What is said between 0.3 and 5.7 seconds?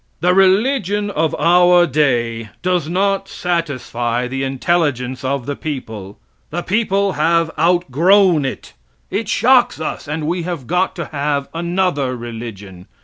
realization of our day does not satisfy the intelligence of the